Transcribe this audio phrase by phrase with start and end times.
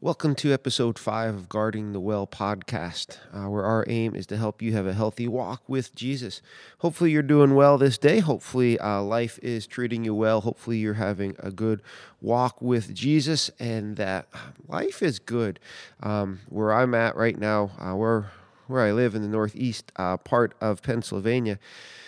[0.00, 4.36] Welcome to episode five of Guarding the Well podcast, uh, where our aim is to
[4.36, 6.40] help you have a healthy walk with Jesus.
[6.78, 8.20] Hopefully, you're doing well this day.
[8.20, 10.42] Hopefully, uh, life is treating you well.
[10.42, 11.82] Hopefully, you're having a good
[12.20, 14.28] walk with Jesus and that
[14.68, 15.58] life is good.
[16.00, 18.30] Um, where I'm at right now, uh, where,
[18.68, 21.58] where I live in the northeast uh, part of Pennsylvania,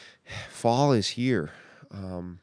[0.49, 1.51] fall is here.
[1.91, 2.39] Um,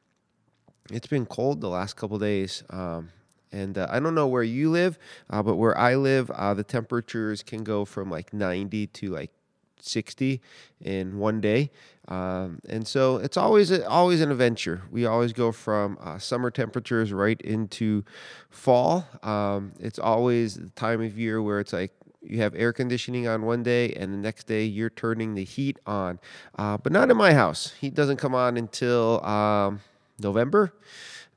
[0.91, 2.65] it's been cold the last couple days.
[2.69, 3.11] Um,
[3.51, 4.97] and uh, I don't know where you live,
[5.29, 9.31] uh, but where I live, uh, the temperatures can go from like 90 to like
[9.79, 10.41] 60
[10.81, 11.71] in one day.
[12.07, 14.83] Um, and so it's always a, always an adventure.
[14.91, 18.03] We always go from uh, summer temperatures right into
[18.49, 19.07] fall.
[19.23, 21.91] Um, it's always the time of year where it's like
[22.21, 25.79] you have air conditioning on one day and the next day you're turning the heat
[25.85, 26.19] on.
[26.57, 27.73] Uh, but not in my house.
[27.79, 29.81] Heat doesn't come on until um,
[30.19, 30.73] November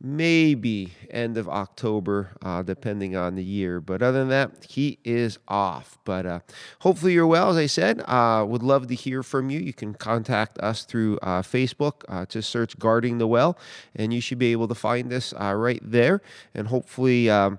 [0.01, 3.81] maybe end of October, uh, depending on the year.
[3.81, 5.99] But other than that, he is off.
[6.05, 6.41] But uh,
[6.81, 7.51] hopefully you're well.
[7.51, 9.61] As I said, uh, would love to hear from you.
[9.61, 12.03] You can contact us through uh, Facebook.
[12.09, 13.59] Uh, to search "Guarding the Well,"
[13.95, 16.23] and you should be able to find us uh, right there.
[16.55, 17.29] And hopefully.
[17.29, 17.59] Um,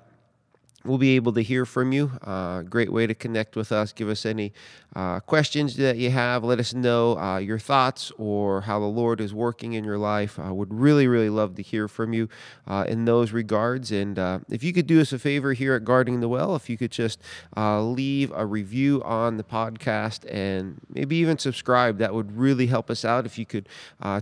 [0.84, 2.12] we'll be able to hear from you.
[2.24, 3.92] Uh, great way to connect with us.
[3.94, 4.54] Give us any
[4.96, 6.44] uh, questions that you have.
[6.44, 10.40] Let us know uh, your thoughts or how the Lord is working in your life.
[10.40, 12.30] I would really, really love to hear from you
[12.68, 13.92] uh, in those regards.
[13.92, 16.70] And uh, if you could do us a favor here at Guarding the Well, if
[16.70, 17.22] you could just
[17.56, 22.90] uh, leave a review on the podcast and maybe even subscribe, that would really help
[22.90, 23.26] us out.
[23.26, 23.70] If you could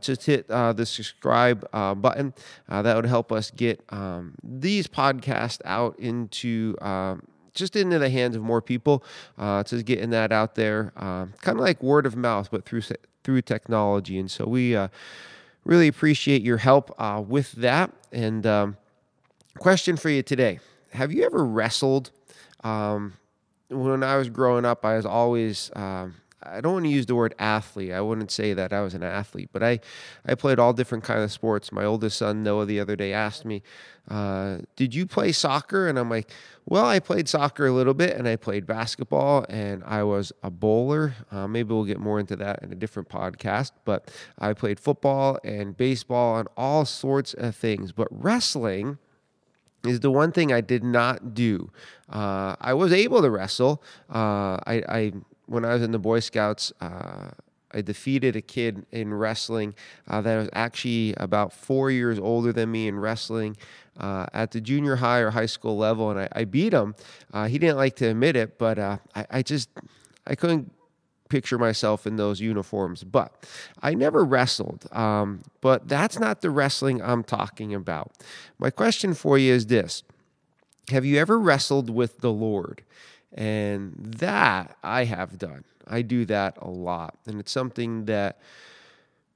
[0.02, 2.34] just hit the subscribe button,
[2.68, 8.10] that would help us get um, these podcasts out into to um, just into the
[8.10, 9.04] hands of more people
[9.38, 12.82] uh, to getting that out there, um, kind of like word of mouth, but through
[13.24, 14.18] through technology.
[14.18, 14.88] And so we uh,
[15.66, 17.92] really appreciate your help uh, with that.
[18.12, 18.78] And um,
[19.58, 20.60] question for you today:
[20.94, 22.12] Have you ever wrestled?
[22.64, 23.14] Um,
[23.70, 27.16] when I was growing up, I was always um, I don't want to use the
[27.16, 27.92] word athlete.
[27.92, 29.80] I wouldn't say that I was an athlete, but I,
[30.26, 31.72] I played all different kind of sports.
[31.72, 33.62] My oldest son Noah the other day asked me,
[34.10, 36.32] uh, "Did you play soccer?" And I'm like,
[36.66, 40.50] "Well, I played soccer a little bit, and I played basketball, and I was a
[40.50, 41.16] bowler.
[41.32, 43.72] Uh, maybe we'll get more into that in a different podcast.
[43.84, 47.92] But I played football and baseball and all sorts of things.
[47.92, 48.98] But wrestling."
[49.86, 51.72] is the one thing I did not do.
[52.10, 53.82] Uh, I was able to wrestle.
[54.10, 55.14] Uh, I, I,
[55.50, 57.32] when I was in the Boy Scouts, uh,
[57.72, 59.76] I defeated a kid in wrestling
[60.08, 63.58] uh, that was actually about four years older than me in wrestling
[64.00, 66.96] uh, at the junior high or high school level, and I, I beat him.
[67.34, 69.70] Uh, he didn't like to admit it, but uh, I, I just
[70.26, 70.72] I couldn't
[71.30, 73.04] picture myself in those uniforms.
[73.04, 73.46] But
[73.82, 74.88] I never wrestled.
[74.92, 78.12] Um, but that's not the wrestling I'm talking about.
[78.58, 80.04] My question for you is this
[80.90, 82.84] Have you ever wrestled with the Lord?
[83.34, 85.64] And that I have done.
[85.88, 87.18] I do that a lot.
[87.26, 88.40] And it's something that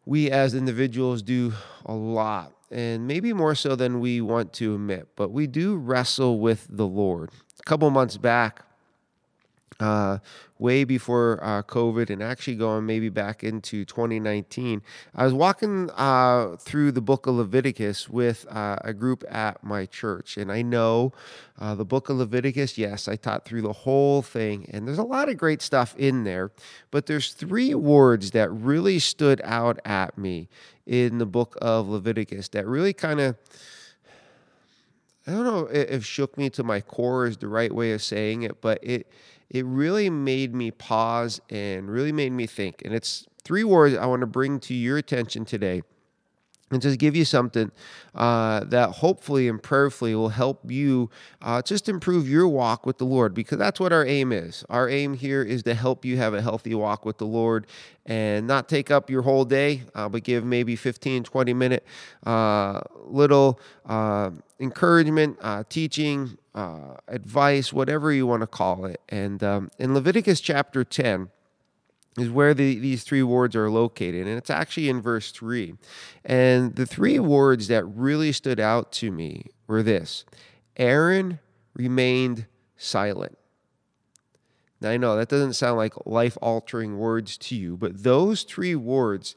[0.06, 1.54] we as individuals do
[1.86, 6.40] a lot, and maybe more so than we want to admit, but we do wrestle
[6.40, 7.30] with the Lord.
[7.60, 8.66] A couple months back,
[9.80, 10.20] uh,
[10.60, 14.82] way before uh, COVID and actually going maybe back into 2019.
[15.14, 19.86] I was walking uh, through the book of Leviticus with uh, a group at my
[19.86, 20.38] church.
[20.38, 21.12] And I know
[21.60, 24.70] uh, the book of Leviticus, yes, I taught through the whole thing.
[24.72, 26.52] And there's a lot of great stuff in there.
[26.92, 30.48] But there's three words that really stood out at me
[30.86, 33.36] in the book of Leviticus that really kind of.
[35.26, 38.44] I don't know if shook me to my core is the right way of saying
[38.44, 39.08] it, but it
[39.54, 42.82] it really made me pause and really made me think.
[42.84, 45.84] And it's three words I want to bring to your attention today
[46.72, 47.72] and just give you something
[48.16, 51.10] uh, that hopefully and prayerfully will help you
[51.42, 54.66] uh, just improve your walk with the Lord because that's what our aim is.
[54.70, 57.68] Our aim here is to help you have a healthy walk with the Lord
[58.08, 61.86] and not take up your whole day, uh, but give maybe 15, 20 minute
[62.26, 65.38] uh, little uh, encouragement,
[66.56, 69.02] uh, advice, whatever you want to call it.
[69.10, 71.30] And um, in Leviticus chapter 10,
[72.18, 74.28] is where the, these three words are located.
[74.28, 75.76] And it's actually in verse 3.
[76.24, 80.26] And the three words that really stood out to me were this
[80.78, 81.40] Aaron
[81.74, 82.46] remained
[82.78, 83.38] silent.
[84.80, 88.76] Now, I know that doesn't sound like life altering words to you, but those three
[88.76, 89.36] words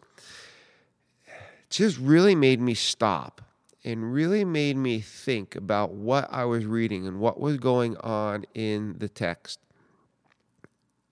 [1.71, 3.43] just really made me stop
[3.87, 8.45] and really made me think about what I was reading and what was going on
[8.53, 9.61] in the text.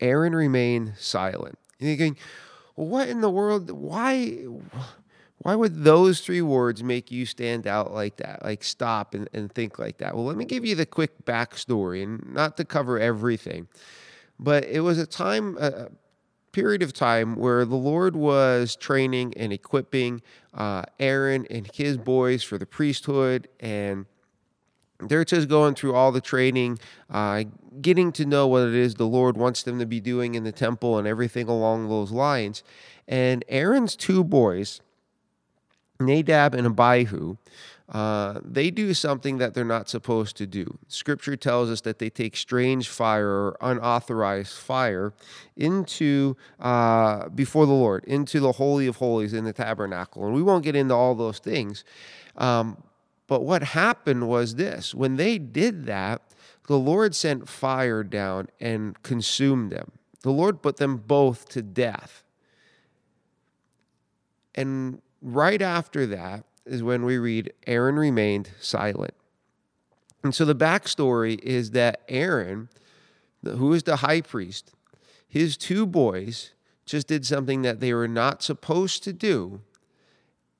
[0.00, 1.56] Aaron remained silent.
[1.80, 3.70] Well, what in the world?
[3.70, 4.46] Why?
[5.38, 8.42] Why would those three words make you stand out like that?
[8.42, 10.16] Like stop and, and think like that?
[10.16, 13.68] Well, let me give you the quick backstory and not to cover everything,
[14.38, 15.56] but it was a time,
[16.54, 20.22] period of time where the Lord was training and equipping
[20.54, 24.06] uh, Aaron and his boys for the priesthood and
[25.00, 26.78] they're just going through all the training,
[27.10, 27.42] uh,
[27.80, 30.52] getting to know what it is the Lord wants them to be doing in the
[30.52, 32.62] temple and everything along those lines.
[33.08, 34.80] And Aaron's two boys,
[35.98, 37.36] Nadab and Abihu,
[37.94, 40.78] uh, they do something that they're not supposed to do.
[40.88, 45.12] Scripture tells us that they take strange fire or unauthorized fire
[45.56, 50.42] into uh, before the Lord, into the holy of holies in the tabernacle, and we
[50.42, 51.84] won't get into all those things.
[52.36, 52.82] Um,
[53.28, 56.20] but what happened was this: when they did that,
[56.66, 59.92] the Lord sent fire down and consumed them.
[60.22, 62.24] The Lord put them both to death.
[64.56, 69.14] And right after that is when we read Aaron remained silent.
[70.22, 72.68] And so the backstory is that Aaron,
[73.42, 74.72] who is the high priest,
[75.28, 76.52] his two boys
[76.86, 79.60] just did something that they were not supposed to do,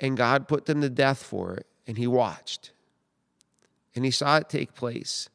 [0.01, 2.73] and God put them to death for it, and he watched.
[3.95, 5.29] And he saw it take place.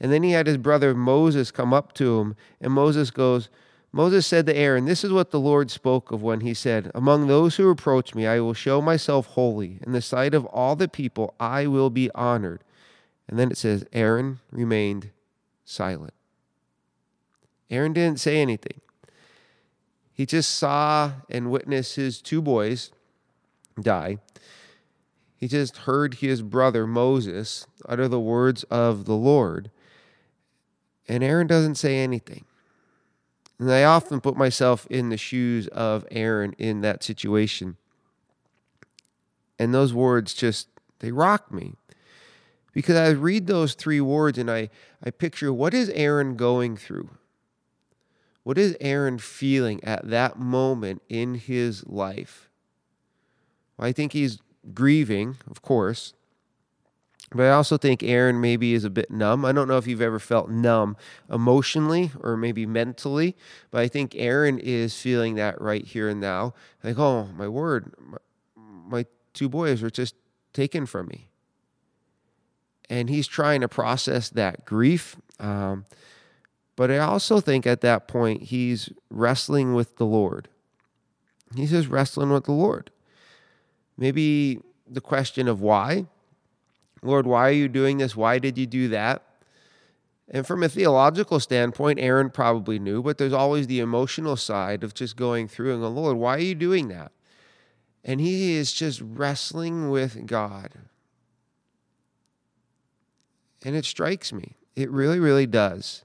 [0.00, 3.48] And then he had his brother Moses come up to him, and Moses goes,
[3.96, 7.28] Moses said to Aaron, This is what the Lord spoke of when he said, Among
[7.28, 9.78] those who approach me, I will show myself holy.
[9.86, 12.62] In the sight of all the people, I will be honored.
[13.26, 15.12] And then it says, Aaron remained
[15.64, 16.12] silent.
[17.70, 18.82] Aaron didn't say anything.
[20.12, 22.90] He just saw and witnessed his two boys
[23.80, 24.18] die.
[25.38, 29.70] He just heard his brother Moses utter the words of the Lord.
[31.08, 32.44] And Aaron doesn't say anything.
[33.58, 37.76] And I often put myself in the shoes of Aaron in that situation.
[39.58, 40.68] And those words just,
[40.98, 41.74] they rock me.
[42.72, 44.68] Because I read those three words and I,
[45.02, 47.08] I picture what is Aaron going through?
[48.42, 52.50] What is Aaron feeling at that moment in his life?
[53.76, 54.38] Well, I think he's
[54.74, 56.12] grieving, of course.
[57.32, 59.44] But I also think Aaron maybe is a bit numb.
[59.44, 60.96] I don't know if you've ever felt numb
[61.30, 63.36] emotionally or maybe mentally,
[63.70, 66.54] but I think Aaron is feeling that right here and now.
[66.84, 68.18] Like, oh, my word, my,
[68.56, 70.14] my two boys were just
[70.52, 71.28] taken from me.
[72.88, 75.16] And he's trying to process that grief.
[75.40, 75.84] Um,
[76.76, 80.48] but I also think at that point, he's wrestling with the Lord.
[81.56, 82.92] He's just wrestling with the Lord.
[83.98, 86.06] Maybe the question of why
[87.06, 88.16] Lord, why are you doing this?
[88.16, 89.22] Why did you do that?
[90.28, 94.92] And from a theological standpoint, Aaron probably knew, but there's always the emotional side of
[94.92, 97.12] just going through and going, Lord, why are you doing that?
[98.04, 100.72] And he is just wrestling with God.
[103.64, 104.56] And it strikes me.
[104.74, 106.04] It really, really does.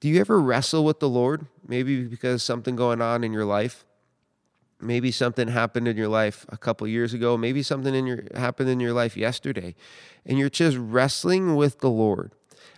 [0.00, 1.46] Do you ever wrestle with the Lord?
[1.66, 3.84] Maybe because something going on in your life?
[4.84, 8.68] Maybe something happened in your life a couple years ago maybe something in your happened
[8.68, 9.74] in your life yesterday
[10.26, 12.32] and you're just wrestling with the lord.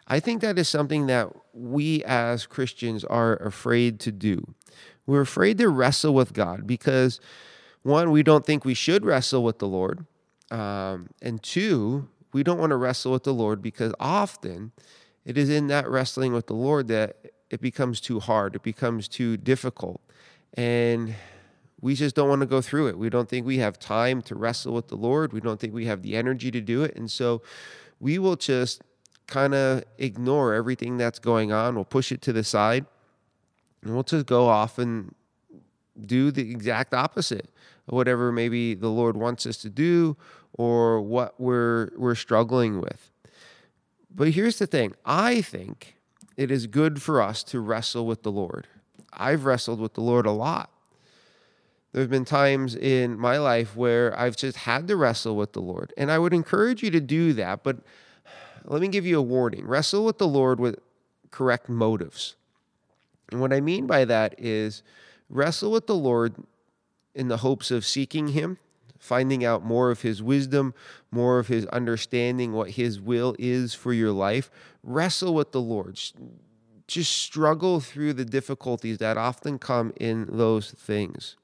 [0.08, 4.54] I think that is something that we as christians are afraid to do.
[5.06, 7.20] We're afraid to wrestle with god because
[7.82, 10.06] one we don't think we should wrestle with the lord
[10.50, 14.72] um, and two we don't want to wrestle with the lord because often
[15.24, 17.16] it is in that wrestling with the lord that
[17.50, 20.00] it becomes too hard it becomes too difficult
[20.54, 21.14] and
[21.80, 22.98] we just don't want to go through it.
[22.98, 25.32] We don't think we have time to wrestle with the Lord.
[25.32, 26.96] We don't think we have the energy to do it.
[26.96, 27.42] And so
[28.00, 28.82] we will just
[29.26, 31.74] kind of ignore everything that's going on.
[31.74, 32.86] We'll push it to the side
[33.82, 35.14] and we'll just go off and
[36.04, 37.50] do the exact opposite
[37.88, 40.16] of whatever maybe the Lord wants us to do
[40.52, 43.10] or what we're we're struggling with.
[44.14, 44.94] But here's the thing.
[45.04, 45.96] I think
[46.36, 48.66] it is good for us to wrestle with the Lord.
[49.12, 50.70] I've wrestled with the Lord a lot
[51.96, 55.62] there have been times in my life where I've just had to wrestle with the
[55.62, 55.94] Lord.
[55.96, 57.64] And I would encourage you to do that.
[57.64, 57.78] But
[58.66, 60.78] let me give you a warning wrestle with the Lord with
[61.30, 62.36] correct motives.
[63.32, 64.82] And what I mean by that is
[65.30, 66.34] wrestle with the Lord
[67.14, 68.58] in the hopes of seeking Him,
[68.98, 70.74] finding out more of His wisdom,
[71.10, 74.50] more of His understanding, what His will is for your life.
[74.82, 75.98] Wrestle with the Lord.
[76.86, 81.36] Just struggle through the difficulties that often come in those things.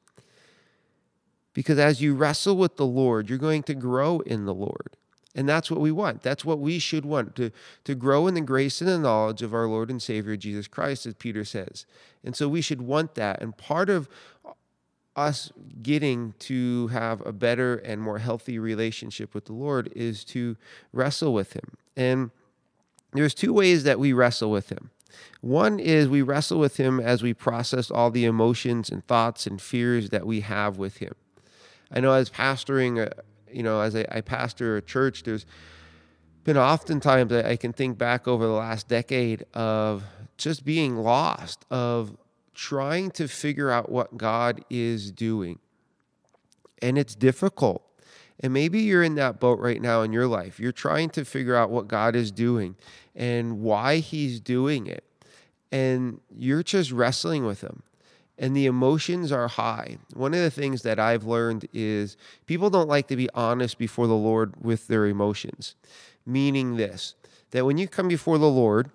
[1.55, 4.97] Because as you wrestle with the Lord, you're going to grow in the Lord.
[5.35, 6.23] And that's what we want.
[6.23, 7.51] That's what we should want to,
[7.85, 11.07] to grow in the grace and the knowledge of our Lord and Savior Jesus Christ,
[11.07, 11.87] as Peter says.
[12.23, 13.41] And so we should want that.
[13.41, 14.09] And part of
[15.17, 20.57] us getting to have a better and more healthy relationship with the Lord is to
[20.93, 21.77] wrestle with Him.
[21.97, 22.31] And
[23.13, 24.91] there's two ways that we wrestle with Him.
[25.41, 29.61] One is we wrestle with Him as we process all the emotions and thoughts and
[29.61, 31.15] fears that we have with Him.
[31.93, 33.11] I know as pastoring, uh,
[33.53, 35.47] you know, as I, I pastor a church, there's
[36.45, 40.03] been oftentimes I can think back over the last decade of
[40.37, 42.17] just being lost, of
[42.55, 45.59] trying to figure out what God is doing.
[46.81, 47.85] And it's difficult.
[48.41, 50.59] And maybe you're in that boat right now in your life.
[50.59, 52.75] You're trying to figure out what God is doing
[53.15, 55.05] and why He's doing it.
[55.71, 57.85] And you're just wrestling with Him.
[58.43, 59.99] And the emotions are high.
[60.15, 64.09] One of the things that I've learned is people don't like to be honest before
[64.09, 65.77] the Lord with their emotions.
[66.27, 67.15] Meaning this
[67.53, 68.91] that when you come before the Lord,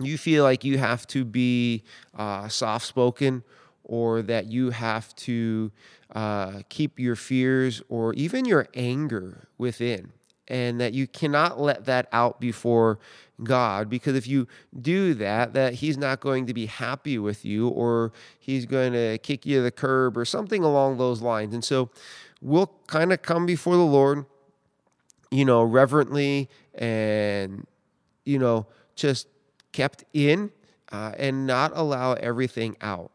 [0.00, 1.82] you feel like you have to be
[2.16, 3.42] uh, soft spoken
[3.84, 5.70] or that you have to
[6.14, 10.12] uh, keep your fears or even your anger within
[10.48, 12.98] and that you cannot let that out before
[13.42, 14.48] God because if you
[14.80, 19.18] do that that he's not going to be happy with you or he's going to
[19.18, 21.90] kick you to the curb or something along those lines and so
[22.40, 24.24] we'll kind of come before the Lord
[25.30, 27.66] you know reverently and
[28.24, 29.28] you know just
[29.72, 30.50] kept in
[30.90, 33.10] uh, and not allow everything out.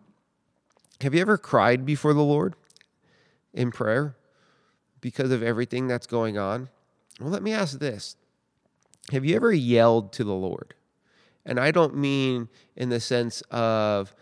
[1.01, 2.56] Have you ever cried before the Lord
[3.54, 4.16] in prayer
[5.01, 6.70] because of everything that's going on?
[7.20, 8.16] Well, let me ask this
[9.12, 10.74] Have you ever yelled to the Lord?
[11.46, 14.13] And I don't mean in the sense of,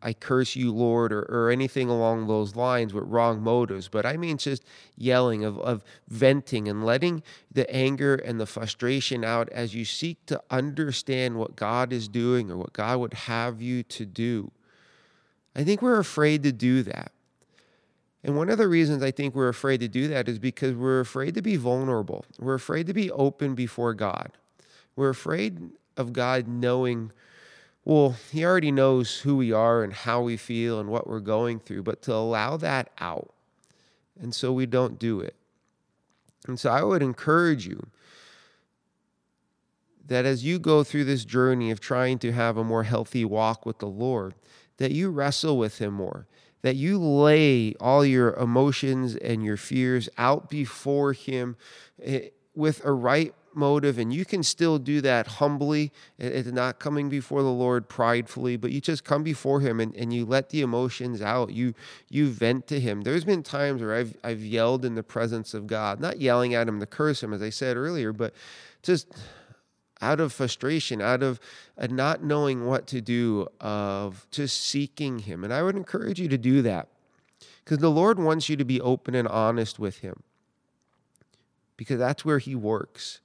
[0.00, 4.16] I curse you, Lord, or, or anything along those lines with wrong motives, but I
[4.16, 4.64] mean just
[4.96, 10.24] yelling, of, of venting and letting the anger and the frustration out as you seek
[10.26, 14.52] to understand what God is doing or what God would have you to do.
[15.56, 17.12] I think we're afraid to do that.
[18.24, 21.00] And one of the reasons I think we're afraid to do that is because we're
[21.00, 22.24] afraid to be vulnerable.
[22.38, 24.32] We're afraid to be open before God.
[24.96, 27.12] We're afraid of God knowing
[27.84, 31.58] well, he already knows who we are and how we feel and what we're going
[31.58, 33.34] through, but to allow that out.
[34.18, 35.36] And so we don't do it.
[36.46, 37.88] And so I would encourage you
[40.06, 43.66] that as you go through this journey of trying to have a more healthy walk
[43.66, 44.34] with the Lord,
[44.78, 46.26] that you wrestle with him more,
[46.64, 51.58] that you lay all your emotions and your fears out before him
[52.02, 55.92] eh, with a right motive and you can still do that humbly.
[56.18, 60.14] It's not coming before the lord pridefully but you just come before him and, and
[60.14, 61.52] you let the emotions out.
[61.52, 61.74] You
[62.08, 63.02] you vent to him.
[63.02, 66.66] There's been times where i've i've yelled in the presence of god not yelling at
[66.66, 68.32] him to curse him as i said earlier but
[68.82, 69.12] just
[70.04, 71.40] out of frustration out of
[71.78, 76.28] uh, not knowing what to do of just seeking him and i would encourage you
[76.28, 76.88] to do that
[77.64, 80.22] because the lord wants you to be open and honest with him
[81.76, 83.20] because that's where he works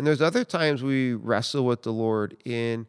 [0.00, 2.86] and there's other times we wrestle with the Lord in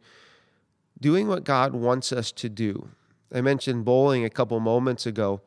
[0.98, 2.88] doing what God wants us to do.
[3.30, 5.42] I mentioned bowling a couple moments ago.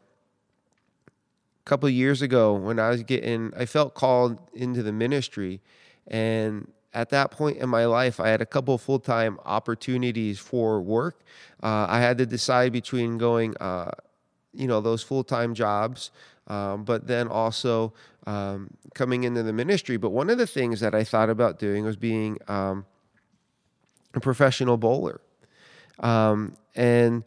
[1.08, 5.60] A couple years ago, when I was getting, I felt called into the ministry.
[6.06, 10.82] And at that point in my life, I had a couple full time opportunities for
[10.82, 11.20] work.
[11.62, 13.92] Uh, I had to decide between going, uh,
[14.54, 16.12] you know, those full time jobs,
[16.48, 17.94] um, but then also
[18.26, 19.98] um, coming into the ministry.
[19.98, 22.86] But one of the things that I thought about doing was being um,
[24.14, 25.20] a professional bowler.
[26.00, 27.26] Um, and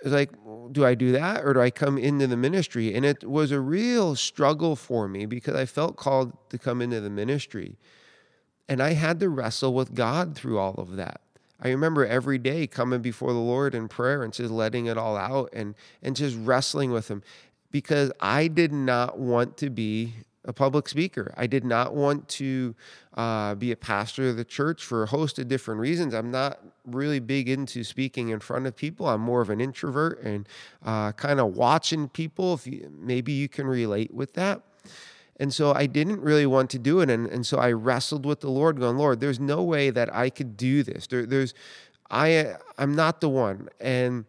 [0.00, 0.30] it's like,
[0.72, 2.94] do I do that or do I come into the ministry?
[2.94, 7.00] And it was a real struggle for me because I felt called to come into
[7.00, 7.78] the ministry.
[8.68, 11.20] And I had to wrestle with God through all of that.
[11.60, 15.16] I remember every day coming before the Lord in prayer and just letting it all
[15.16, 17.22] out and and just wrestling with him
[17.70, 21.34] because I did not want to be a public speaker.
[21.36, 22.74] I did not want to
[23.14, 26.14] uh, be a pastor of the church for a host of different reasons.
[26.14, 29.08] I'm not really big into speaking in front of people.
[29.08, 30.48] I'm more of an introvert and
[30.84, 32.54] uh, kind of watching people.
[32.54, 34.62] If you, maybe you can relate with that.
[35.38, 37.10] And so I didn't really want to do it.
[37.10, 40.30] And, and so I wrestled with the Lord, going, Lord, there's no way that I
[40.30, 41.06] could do this.
[41.06, 41.52] There, there's,
[42.10, 43.68] I, I'm not the one.
[43.80, 44.24] And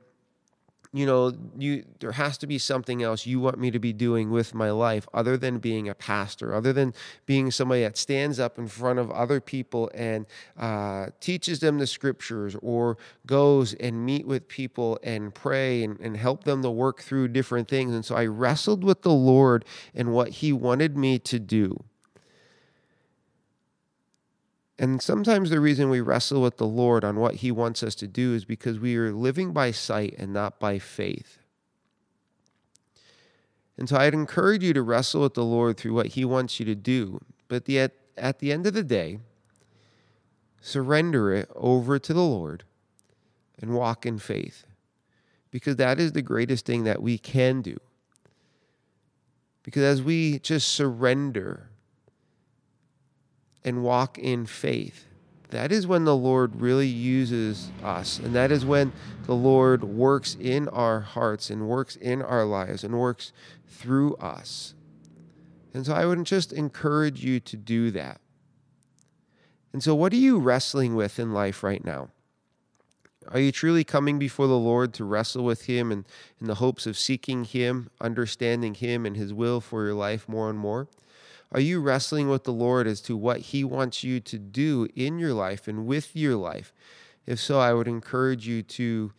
[0.94, 4.32] you know, you there has to be something else you want me to be doing
[4.32, 6.94] with my life other than being a pastor, other than
[7.25, 10.25] being somebody that stands up in front of other people and
[10.58, 16.17] uh, teaches them the scriptures or goes and meet with people and pray and, and
[16.17, 17.94] help them to work through different things.
[17.94, 21.84] And so I wrestled with the Lord and what He wanted me to do.
[24.79, 28.07] And sometimes the reason we wrestle with the Lord on what He wants us to
[28.07, 31.39] do is because we are living by sight and not by faith.
[33.77, 36.65] And so I'd encourage you to wrestle with the Lord through what He wants you
[36.65, 37.19] to do.
[37.48, 39.19] But at, at the end of the day,
[40.62, 42.63] surrender it over to the Lord
[43.60, 44.65] and walk in faith.
[45.50, 47.77] Because that is the greatest thing that we can do.
[49.63, 51.66] Because as we just surrender
[53.67, 55.03] and walk in faith,
[55.50, 58.17] that is when the Lord really uses us.
[58.17, 58.93] And that is when
[59.25, 63.33] the Lord works in our hearts and works in our lives and works
[63.67, 64.74] through us.
[65.74, 68.21] And so I would just encourage you to do that.
[69.74, 72.07] And so, what are you wrestling with in life right now?
[73.27, 76.05] Are you truly coming before the Lord to wrestle with Him and
[76.39, 80.50] in the hopes of seeking Him, understanding Him and His will for your life more
[80.50, 80.88] and more?
[81.51, 85.18] Are you wrestling with the Lord as to what He wants you to do in
[85.18, 86.74] your life and with your life?
[87.25, 89.13] If so, I would encourage you to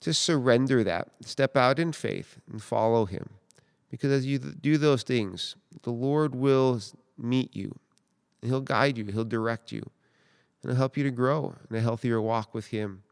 [0.00, 3.30] just surrender that, step out in faith, and follow Him.
[3.90, 6.80] Because as you do those things, the Lord will
[7.16, 7.78] meet you,
[8.40, 9.82] and He'll guide you, He'll direct you,
[10.62, 13.02] and He'll help you to grow in a healthier walk with Him.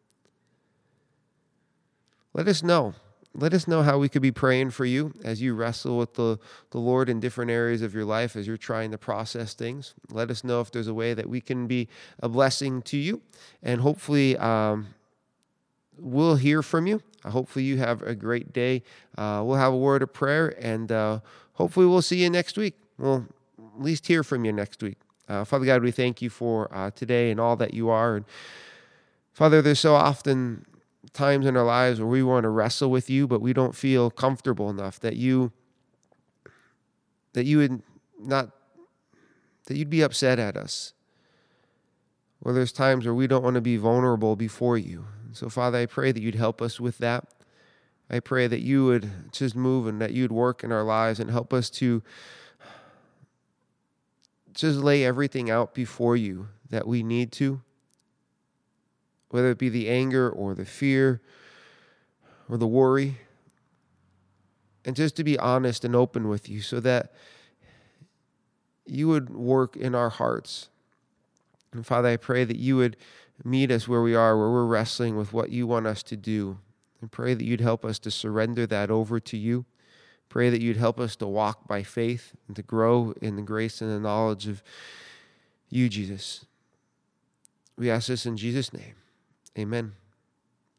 [2.35, 2.95] Let us know
[3.35, 6.39] let us know how we could be praying for you as you wrestle with the,
[6.71, 9.95] the Lord in different areas of your life as you're trying to process things.
[10.11, 11.89] Let us know if there's a way that we can be
[12.21, 13.23] a blessing to you.
[13.63, 14.89] And hopefully, um,
[15.97, 17.03] we'll hear from you.
[17.25, 18.83] Hopefully, you have a great day.
[19.17, 21.21] Uh, we'll have a word of prayer, and uh,
[21.53, 22.75] hopefully, we'll see you next week.
[22.99, 23.27] We'll
[23.59, 24.97] at least hear from you next week.
[25.29, 28.17] Uh, Father God, we thank you for uh, today and all that you are.
[28.17, 28.25] And
[29.33, 30.65] Father, there's so often
[31.13, 34.11] times in our lives where we want to wrestle with you, but we don't feel
[34.11, 35.53] comfortable enough that you
[37.33, 37.83] that you would
[38.19, 38.51] not
[39.67, 40.95] that you'd be upset at us.
[42.43, 45.05] Or there's times where we don't want to be vulnerable before you.
[45.33, 47.27] So Father, I pray that you'd help us with that.
[48.09, 51.31] I pray that you would just move and that you'd work in our lives and
[51.31, 52.03] help us to
[54.53, 57.61] just lay everything out before you that we need to
[59.31, 61.21] whether it be the anger or the fear
[62.49, 63.19] or the worry.
[64.85, 67.13] And just to be honest and open with you so that
[68.87, 70.69] you would work in our hearts.
[71.73, 72.97] And Father, I pray that you would
[73.45, 76.59] meet us where we are, where we're wrestling with what you want us to do.
[77.01, 79.65] And pray that you'd help us to surrender that over to you.
[80.29, 83.81] Pray that you'd help us to walk by faith and to grow in the grace
[83.81, 84.63] and the knowledge of
[85.69, 86.45] you, Jesus.
[87.77, 89.00] We ask this in Jesus' name.
[89.61, 89.93] Amen.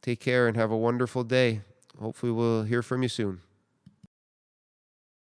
[0.01, 1.61] Take care and have a wonderful day.
[1.99, 3.41] Hopefully, we'll hear from you soon.